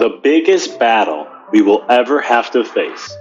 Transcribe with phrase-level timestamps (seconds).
[0.00, 3.14] The biggest battle we will ever have to face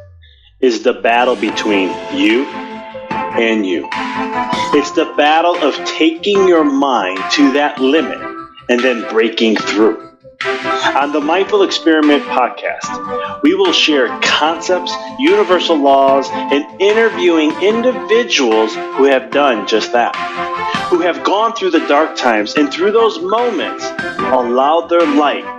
[0.62, 3.86] is the battle between you and you.
[3.92, 8.22] It's the battle of taking your mind to that limit
[8.70, 10.10] and then breaking through.
[10.96, 19.04] On the Mindful Experiment podcast, we will share concepts, universal laws, and interviewing individuals who
[19.04, 20.16] have done just that,
[20.90, 23.84] who have gone through the dark times and through those moments
[24.32, 25.59] allowed their light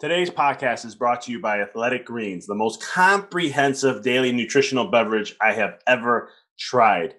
[0.00, 5.36] Today's podcast is brought to you by Athletic Greens, the most comprehensive daily nutritional beverage
[5.42, 7.16] I have ever tried.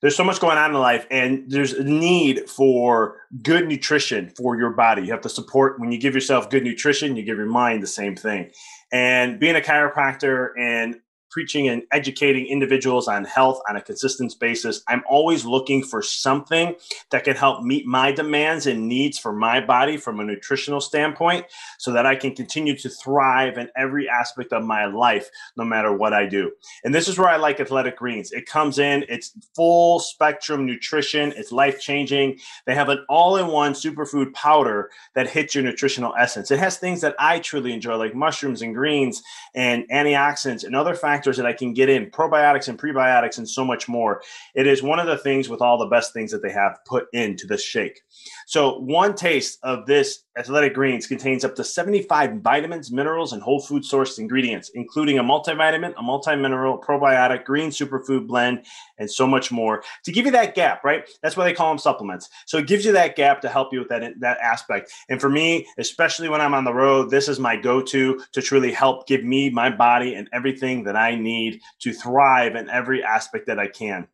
[0.00, 4.56] There's so much going on in life, and there's a need for good nutrition for
[4.56, 5.02] your body.
[5.02, 7.88] You have to support when you give yourself good nutrition, you give your mind the
[7.88, 8.52] same thing.
[8.92, 11.00] And being a chiropractor and
[11.32, 14.82] preaching and educating individuals on health on a consistent basis.
[14.86, 16.74] I'm always looking for something
[17.10, 21.46] that can help meet my demands and needs for my body from a nutritional standpoint
[21.78, 25.92] so that I can continue to thrive in every aspect of my life, no matter
[25.92, 26.52] what I do.
[26.84, 28.30] And this is where I like Athletic Greens.
[28.30, 32.38] It comes in, it's full spectrum nutrition, it's life changing.
[32.66, 36.50] They have an all in one superfood powder that hits your nutritional essence.
[36.50, 39.22] It has things that I truly enjoy, like mushrooms and greens
[39.54, 43.48] and antioxidants and other factors factors that I can get in, probiotics and prebiotics, and
[43.48, 44.22] so much more.
[44.56, 47.06] It is one of the things with all the best things that they have put
[47.12, 48.00] into this shake.
[48.46, 53.60] So, one taste of this athletic greens contains up to 75 vitamins, minerals, and whole
[53.60, 58.64] food sourced ingredients, including a multivitamin, a multi-mineral, probiotic, green superfood blend,
[58.98, 61.08] and so much more to give you that gap, right?
[61.22, 62.28] That's why they call them supplements.
[62.46, 64.90] So it gives you that gap to help you with that, that aspect.
[65.08, 68.72] And for me, especially when I'm on the road, this is my go-to to truly
[68.72, 73.46] help give me my body and everything that I need to thrive in every aspect
[73.46, 74.08] that I can.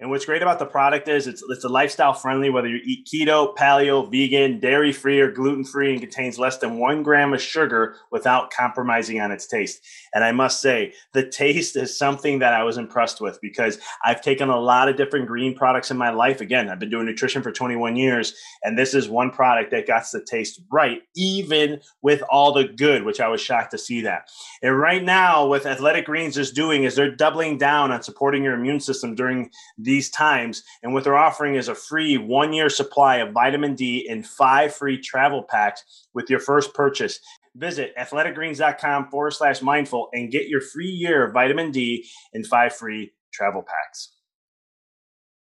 [0.00, 3.06] And what's great about the product is it's it's a lifestyle friendly, whether you eat
[3.06, 7.42] keto, paleo, vegan, dairy free, or gluten free, and contains less than one gram of
[7.42, 9.86] sugar without compromising on its taste.
[10.14, 14.22] And I must say, the taste is something that I was impressed with because I've
[14.22, 16.40] taken a lot of different green products in my life.
[16.40, 20.04] Again, I've been doing nutrition for 21 years, and this is one product that got
[20.10, 24.30] the taste right, even with all the good, which I was shocked to see that.
[24.62, 28.54] And right now, what Athletic Greens is doing is they're doubling down on supporting your
[28.54, 30.62] immune system during the these times.
[30.82, 34.72] And what they're offering is a free one year supply of vitamin D and five
[34.74, 35.84] free travel packs
[36.14, 37.18] with your first purchase.
[37.56, 42.72] Visit athleticgreens.com forward slash mindful and get your free year of vitamin D and five
[42.72, 44.14] free travel packs.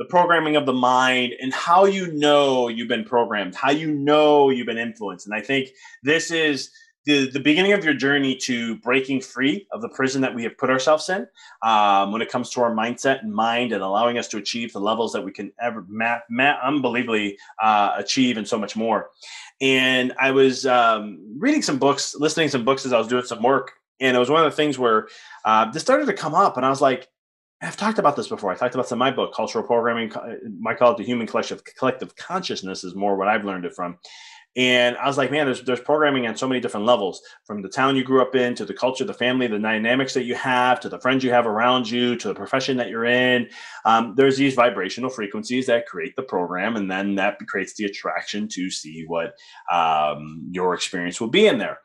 [0.00, 4.48] the programming of the mind and how you know you've been programmed, how you know
[4.48, 5.26] you've been influenced.
[5.26, 5.68] And I think
[6.02, 6.70] this is
[7.04, 10.56] the, the beginning of your journey to breaking free of the prison that we have
[10.56, 11.26] put ourselves in
[11.60, 14.80] um, when it comes to our mindset and mind and allowing us to achieve the
[14.80, 19.10] levels that we can ever ma- ma- unbelievably uh, achieve and so much more.
[19.60, 23.24] And I was um, reading some books, listening to some books as I was doing
[23.24, 23.72] some work.
[24.00, 25.08] And it was one of the things where
[25.44, 26.56] uh, this started to come up.
[26.56, 27.06] And I was like,
[27.62, 28.50] I've talked about this before.
[28.50, 30.10] I talked about this in my book, Cultural Programming.
[30.58, 33.98] My call it the Human Collective Collective Consciousness is more what I've learned it from.
[34.56, 37.68] And I was like, man, there's there's programming on so many different levels, from the
[37.68, 40.80] town you grew up in to the culture, the family, the dynamics that you have,
[40.80, 43.48] to the friends you have around you, to the profession that you're in.
[43.84, 48.48] Um, there's these vibrational frequencies that create the program, and then that creates the attraction
[48.48, 49.34] to see what
[49.70, 51.78] um, your experience will be in there.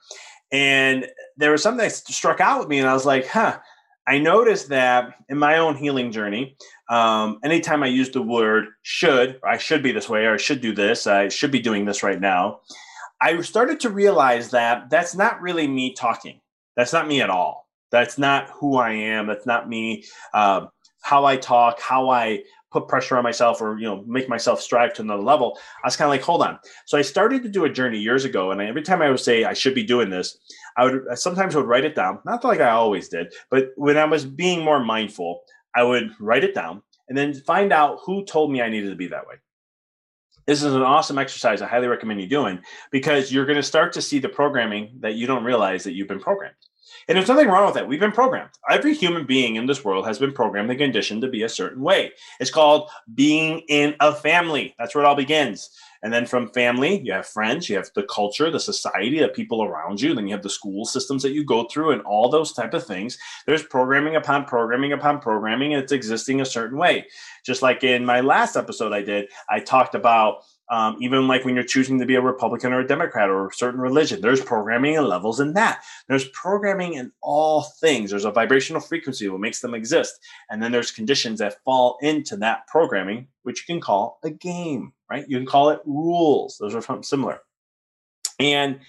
[0.52, 1.06] And
[1.38, 3.60] there was something that struck out with me, and I was like, huh.
[4.08, 6.58] I noticed that in my own healing journey,
[6.90, 10.62] um, anytime I use the word should, I should be this way, or I should
[10.62, 12.60] do this, I should be doing this right now,
[13.22, 16.40] I started to realize that that's not really me talking.
[16.76, 17.68] That's not me at all.
[17.92, 19.28] That's not who I am.
[19.28, 20.04] That's not me.
[20.34, 20.68] Uh,
[21.02, 22.44] how I talk, how I
[22.76, 25.96] put pressure on myself or you know make myself strive to another level i was
[25.96, 28.60] kind of like hold on so i started to do a journey years ago and
[28.60, 30.38] every time i would say i should be doing this
[30.78, 33.98] i would I sometimes would write it down not like i always did but when
[33.98, 35.42] i was being more mindful
[35.76, 38.96] i would write it down and then find out who told me i needed to
[38.96, 39.36] be that way
[40.46, 42.60] this is an awesome exercise i highly recommend you doing
[42.92, 46.08] because you're going to start to see the programming that you don't realize that you've
[46.08, 46.56] been programmed
[47.08, 47.88] and there's nothing wrong with that.
[47.88, 48.52] We've been programmed.
[48.70, 51.82] Every human being in this world has been programmed and conditioned to be a certain
[51.82, 52.12] way.
[52.40, 54.76] It's called being in a family.
[54.80, 55.70] That's where it all begins.
[56.06, 59.64] And then from family, you have friends, you have the culture, the society, the people
[59.64, 60.14] around you.
[60.14, 62.86] Then you have the school systems that you go through and all those type of
[62.86, 63.18] things.
[63.48, 67.08] There's programming upon programming upon programming, and it's existing a certain way.
[67.44, 71.56] Just like in my last episode I did, I talked about um, even like when
[71.56, 74.98] you're choosing to be a Republican or a Democrat or a certain religion, there's programming
[74.98, 75.84] and levels in that.
[76.08, 78.10] There's programming in all things.
[78.10, 80.14] There's a vibrational frequency what makes them exist.
[80.50, 84.94] And then there's conditions that fall into that programming, which you can call a game,
[85.10, 85.26] right?
[85.28, 86.58] You can call it rules.
[86.60, 87.40] Those are similar.
[88.40, 88.80] And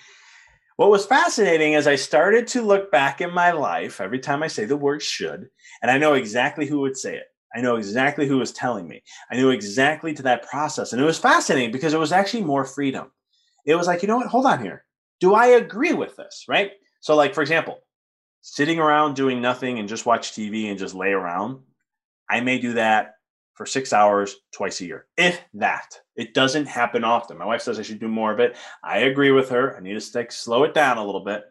[0.77, 4.49] what was fascinating is I started to look back in my life every time I
[4.49, 5.49] say the word should,
[5.83, 7.27] and I know exactly who would say it.
[7.57, 9.03] I know exactly who was telling me.
[9.31, 10.93] I knew exactly to that process.
[10.93, 13.11] And it was fascinating because it was actually more freedom.
[13.65, 14.27] It was like, you know what?
[14.27, 14.85] Hold on here.
[15.21, 16.45] Do I agree with this?
[16.49, 16.73] Right.
[17.01, 17.79] So, like, for example,
[18.43, 21.61] sitting around doing nothing and just watch TV and just lay around,
[22.29, 23.15] I may do that
[23.55, 25.99] for six hours twice a year, if that.
[26.15, 27.39] It doesn't happen often.
[27.39, 28.55] My wife says I should do more of it.
[28.85, 29.75] I agree with her.
[29.75, 31.45] I need to stick, slow it down a little bit.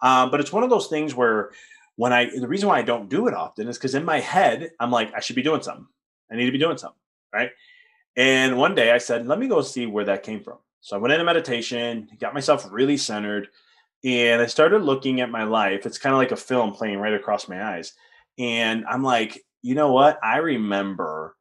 [0.00, 1.50] Um, but it's one of those things where
[1.96, 4.70] when I the reason why I don't do it often is because in my head
[4.80, 5.86] I'm like I should be doing something.
[6.30, 6.98] I need to be doing something,
[7.32, 7.50] right?
[8.16, 10.58] And one day I said, let me go see where that came from.
[10.80, 13.48] So I went into meditation, got myself really centered,
[14.04, 15.86] and I started looking at my life.
[15.86, 17.92] It's kind of like a film playing right across my eyes.
[18.38, 20.18] And I'm like, you know what?
[20.22, 21.36] I remember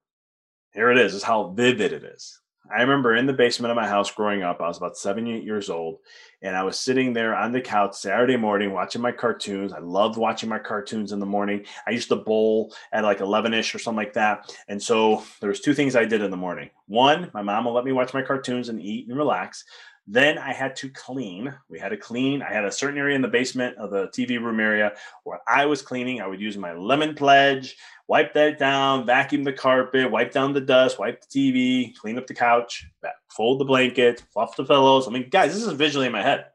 [0.74, 2.40] here it is, is how vivid it is.
[2.74, 5.44] I remember in the basement of my house growing up, I was about seven, eight
[5.44, 6.00] years old,
[6.42, 9.74] and I was sitting there on the couch Saturday morning watching my cartoons.
[9.74, 11.66] I loved watching my cartoons in the morning.
[11.86, 14.56] I used to bowl at like 11 ish or something like that.
[14.68, 16.70] And so there was two things I did in the morning.
[16.88, 19.66] One, my mom will let me watch my cartoons and eat and relax.
[20.08, 21.53] Then I had to clean.
[21.70, 22.41] We had to clean.
[22.41, 24.93] I had a certain area in the basement of the TV room area
[25.24, 26.22] where I was cleaning.
[26.22, 27.77] I would use my lemon pledge
[28.12, 32.27] wipe that down, vacuum the carpet, wipe down the dust, wipe the TV, clean up
[32.27, 32.86] the couch,
[33.29, 35.08] fold the blanket, fluff the pillows.
[35.08, 36.48] I mean, guys, this is visually in my head.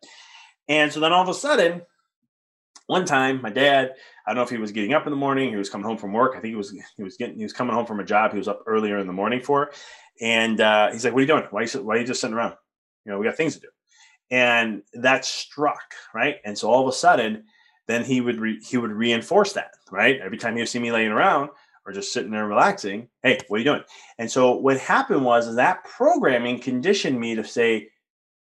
[0.69, 1.81] And so then all of a sudden,
[2.89, 3.95] one time, my dad,
[4.27, 5.97] I don't know if he was getting up in the morning, he was coming home
[5.97, 6.33] from work.
[6.37, 8.39] I think he was he was getting he was coming home from a job he
[8.39, 9.71] was up earlier in the morning for.
[10.21, 11.45] And uh, he's like, "What are you doing?
[11.51, 12.57] Why are you, why are you just sitting around?
[13.07, 13.69] You know, we got things to do."
[14.31, 16.37] And that struck right.
[16.45, 17.45] And so all of a sudden,
[17.87, 21.13] then he would re- he would reinforce that right every time you see me laying
[21.13, 21.51] around
[21.87, 23.09] or just sitting there relaxing.
[23.23, 23.85] Hey, what are you doing?
[24.19, 27.91] And so what happened was that programming conditioned me to say,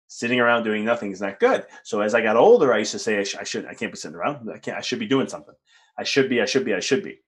[0.06, 1.66] sitting around doing nothing is not good.
[1.82, 3.92] So as I got older, I used to say I, sh- I should I can't
[3.92, 4.48] be sitting around.
[4.48, 4.76] I can't.
[4.76, 5.54] I should be doing something.
[5.98, 6.40] I should be.
[6.40, 6.74] I should be.
[6.74, 7.18] I should be.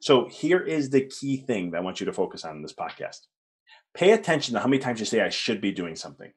[0.00, 2.72] So here is the key thing that I want you to focus on in this
[2.72, 3.26] podcast.
[3.92, 6.32] Pay attention to how many times you say I should be doing something.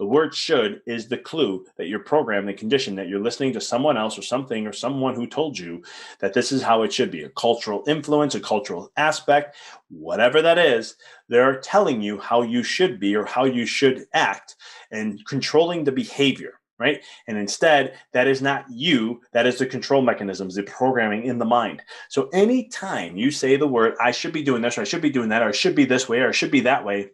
[0.00, 3.60] The word should is the clue that you're programmed and conditioned that you're listening to
[3.60, 5.82] someone else or something or someone who told you
[6.20, 9.56] that this is how it should be a cultural influence, a cultural aspect,
[9.90, 10.96] whatever that is.
[11.28, 14.56] They're telling you how you should be or how you should act
[14.90, 17.04] and controlling the behavior right?
[17.26, 21.44] And instead, that is not you, that is the control mechanisms, the programming in the
[21.44, 21.82] mind.
[22.08, 25.10] So anytime you say the word, I should be doing this, or I should be
[25.10, 27.10] doing that, or I should be this way, or I should be that way,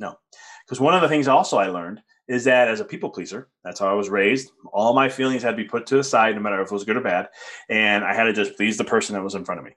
[0.00, 0.16] no.
[0.72, 3.78] Because one of the things also I learned is that as a people pleaser, that's
[3.78, 4.52] how I was raised.
[4.72, 6.84] All my feelings had to be put to the side, no matter if it was
[6.84, 7.28] good or bad.
[7.68, 9.76] And I had to just please the person that was in front of me.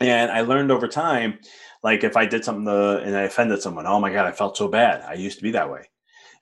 [0.00, 1.38] And I learned over time,
[1.84, 4.56] like if I did something to, and I offended someone, oh my God, I felt
[4.56, 5.02] so bad.
[5.02, 5.88] I used to be that way.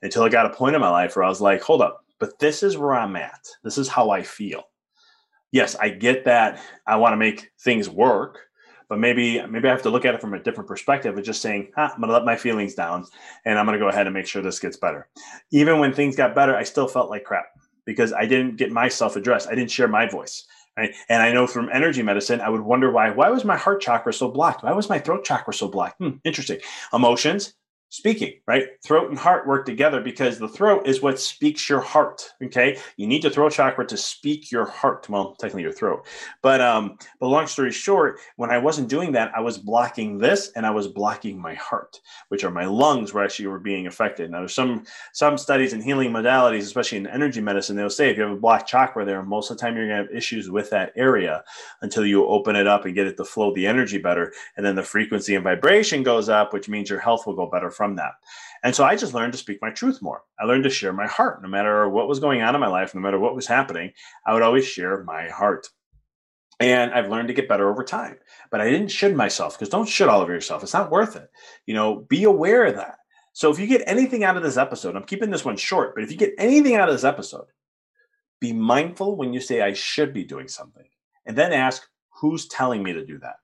[0.00, 2.38] Until I got a point in my life where I was like, hold up, but
[2.38, 3.46] this is where I'm at.
[3.62, 4.62] This is how I feel.
[5.52, 8.38] Yes, I get that I want to make things work
[8.90, 11.40] but maybe maybe I have to look at it from a different perspective of just
[11.40, 13.06] saying, ah, I'm to let my feelings down
[13.46, 15.08] and I'm to go ahead and make sure this gets better.
[15.52, 17.46] Even when things got better, I still felt like crap
[17.86, 19.48] because I didn't get myself addressed.
[19.48, 20.44] I didn't share my voice.
[20.76, 20.92] Right?
[21.08, 23.10] And I know from energy medicine, I would wonder why.
[23.10, 24.64] Why was my heart chakra so blocked?
[24.64, 25.98] Why was my throat chakra so blocked?
[25.98, 26.58] Hmm, interesting.
[26.92, 27.54] Emotions,
[27.90, 28.68] speaking, right?
[28.84, 32.22] Throat and heart work together because the throat is what speaks your heart.
[32.42, 32.78] Okay.
[32.96, 35.08] You need the throat chakra to speak your heart.
[35.08, 36.06] Well, technically your throat.
[36.40, 40.52] But um, but long story short, when I wasn't doing that, I was blocking this
[40.56, 44.30] and I was blocking my heart, which are my lungs where actually were being affected.
[44.30, 48.16] Now there's some some studies in healing modalities, especially in energy medicine, they'll say if
[48.16, 50.70] you have a blocked chakra there, most of the time you're gonna have issues with
[50.70, 51.42] that area
[51.82, 54.32] until you open it up and get it to flow the energy better.
[54.56, 57.70] And then the frequency and vibration goes up, which means your health will go better
[57.80, 58.12] from that.
[58.62, 60.20] And so I just learned to speak my truth more.
[60.38, 61.40] I learned to share my heart.
[61.42, 63.92] No matter what was going on in my life, no matter what was happening,
[64.26, 65.66] I would always share my heart.
[66.60, 68.18] And I've learned to get better over time.
[68.50, 70.62] But I didn't should myself because don't should all over yourself.
[70.62, 71.30] It's not worth it.
[71.64, 72.98] You know, be aware of that.
[73.32, 76.04] So if you get anything out of this episode, I'm keeping this one short, but
[76.04, 77.46] if you get anything out of this episode,
[78.42, 80.84] be mindful when you say I should be doing something.
[81.24, 81.88] And then ask,
[82.20, 83.36] who's telling me to do that?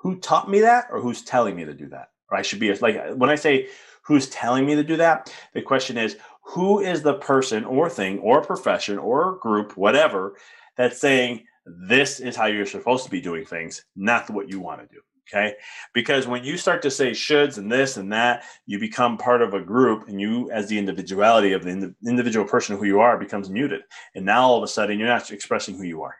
[0.00, 2.08] Who taught me that or who's telling me to do that?
[2.30, 3.68] Or I should be like when I say
[4.02, 8.18] who's telling me to do that, the question is who is the person or thing
[8.20, 10.36] or profession or group, whatever,
[10.76, 14.80] that's saying this is how you're supposed to be doing things, not what you want
[14.80, 15.00] to do.
[15.28, 15.54] Okay.
[15.92, 19.54] Because when you start to say shoulds and this and that, you become part of
[19.54, 23.50] a group and you, as the individuality of the individual person who you are, becomes
[23.50, 23.80] muted.
[24.14, 26.14] And now all of a sudden you're not expressing who you are.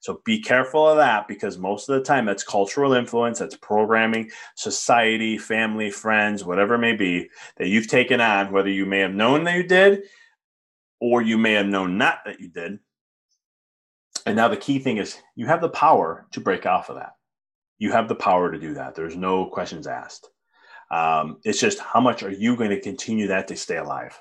[0.00, 4.30] So be careful of that because most of the time that's cultural influence, that's programming,
[4.54, 9.14] society, family, friends, whatever it may be that you've taken on, whether you may have
[9.14, 10.04] known that you did
[11.00, 12.78] or you may have known not that you did.
[14.24, 17.14] And now the key thing is you have the power to break off of that.
[17.78, 18.94] You have the power to do that.
[18.94, 20.28] There's no questions asked.
[20.90, 24.18] Um, it's just how much are you going to continue that to stay alive?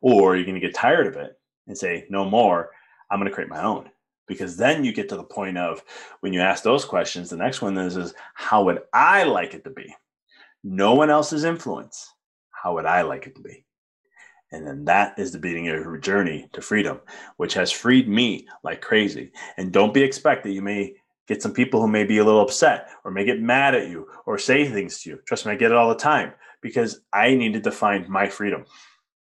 [0.00, 1.32] Or are you going to get tired of it
[1.66, 2.70] and say, no more,
[3.10, 3.90] I'm going to create my own?
[4.26, 5.82] Because then you get to the point of
[6.20, 9.64] when you ask those questions the next one is, is how would i like it
[9.64, 9.94] to be?
[10.62, 12.12] No one else's influence.
[12.50, 13.64] How would i like it to be?
[14.52, 17.00] And then that is the beginning of your journey to freedom
[17.36, 19.32] which has freed me like crazy.
[19.56, 20.94] And don't be expect that you may
[21.26, 24.06] get some people who may be a little upset or may get mad at you
[24.26, 25.18] or say things to you.
[25.26, 28.64] Trust me i get it all the time because i needed to find my freedom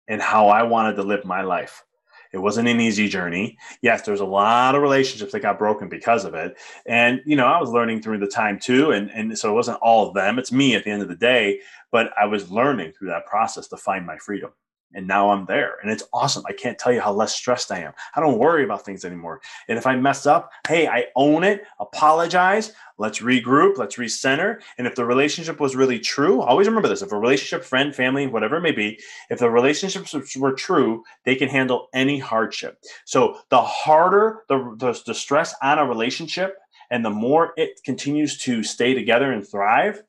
[0.08, 1.84] and how i wanted to live my life
[2.32, 3.58] it wasn't an easy journey.
[3.82, 6.56] Yes, there's a lot of relationships that got broken because of it.
[6.86, 8.92] And, you know, I was learning through the time too.
[8.92, 11.16] And, and so it wasn't all of them, it's me at the end of the
[11.16, 11.60] day.
[11.90, 14.50] But I was learning through that process to find my freedom
[14.94, 16.42] and now I'm there and it's awesome.
[16.46, 17.92] I can't tell you how less stressed I am.
[18.14, 19.40] I don't worry about things anymore.
[19.68, 24.60] And if I mess up, hey, I own it, apologize, let's regroup, let's recenter.
[24.78, 28.26] And if the relationship was really true, always remember this if a relationship, friend, family,
[28.26, 28.98] whatever it may be,
[29.30, 32.78] if the relationships were true, they can handle any hardship.
[33.04, 36.56] So the harder the, the, the stress on a relationship,
[36.90, 40.02] And the more it continues to stay together and thrive,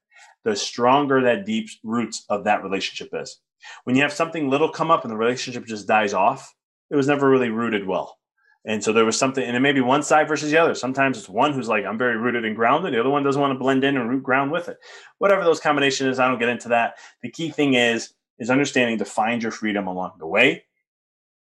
[0.43, 3.39] the stronger that deep roots of that relationship is.
[3.83, 6.53] When you have something little come up and the relationship just dies off,
[6.89, 8.17] it was never really rooted well.
[8.63, 10.75] And so there was something, and it may be one side versus the other.
[10.75, 12.93] Sometimes it's one who's like, I'm very rooted and grounded.
[12.93, 14.77] The other one doesn't want to blend in and root ground with it.
[15.17, 16.95] Whatever those combination is, I don't get into that.
[17.23, 20.65] The key thing is, is understanding to find your freedom along the way.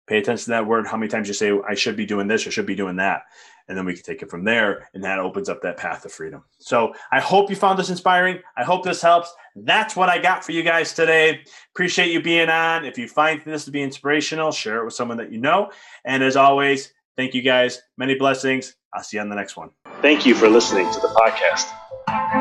[0.07, 0.85] Pay attention to that word.
[0.87, 3.23] How many times you say, I should be doing this or should be doing that.
[3.67, 4.89] And then we can take it from there.
[4.93, 6.43] And that opens up that path of freedom.
[6.57, 8.39] So I hope you found this inspiring.
[8.55, 9.33] I hope this helps.
[9.55, 11.41] That's what I got for you guys today.
[11.73, 12.85] Appreciate you being on.
[12.85, 15.71] If you find this to be inspirational, share it with someone that you know.
[16.05, 17.81] And as always, Thank you guys.
[17.97, 18.75] Many blessings.
[18.93, 19.71] I'll see you on the next one.
[20.01, 21.65] Thank you for listening to the podcast.